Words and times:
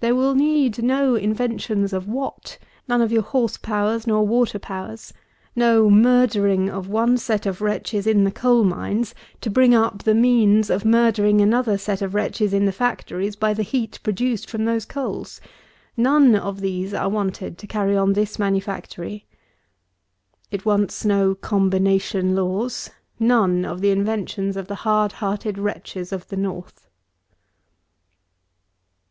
There 0.00 0.14
will 0.14 0.34
need 0.34 0.82
no 0.82 1.14
inventions 1.14 1.94
of 1.94 2.06
WATT; 2.06 2.58
none 2.88 3.00
of 3.00 3.10
your 3.10 3.22
horse 3.22 3.56
powers, 3.56 4.06
nor 4.06 4.26
water 4.26 4.58
powers; 4.58 5.14
no 5.56 5.88
murdering 5.88 6.68
of 6.68 6.90
one 6.90 7.16
set 7.16 7.46
of 7.46 7.62
wretches 7.62 8.06
in 8.06 8.24
the 8.24 8.30
coal 8.30 8.64
mines, 8.64 9.14
to 9.40 9.48
bring 9.48 9.74
up 9.74 10.02
the 10.02 10.14
means 10.14 10.68
of 10.68 10.84
murdering 10.84 11.40
another 11.40 11.78
set 11.78 12.02
of 12.02 12.14
wretches 12.14 12.52
in 12.52 12.66
the 12.66 12.70
factories, 12.70 13.34
by 13.34 13.54
the 13.54 13.62
heat 13.62 13.98
produced 14.02 14.50
from 14.50 14.66
those 14.66 14.84
coals; 14.84 15.40
none 15.96 16.36
of 16.36 16.60
these 16.60 16.92
are 16.92 17.08
wanted 17.08 17.56
to 17.56 17.66
carry 17.66 17.96
on 17.96 18.12
this 18.12 18.38
manufactory. 18.38 19.24
It 20.50 20.66
wants 20.66 21.02
no 21.02 21.34
combination 21.34 22.36
laws; 22.36 22.90
none 23.18 23.64
of 23.64 23.80
the 23.80 23.90
inventions 23.90 24.58
of 24.58 24.68
the 24.68 24.74
hard 24.84 25.12
hearted 25.12 25.56
wretches 25.56 26.12
of 26.12 26.28
the 26.28 26.36
North. 26.36 26.90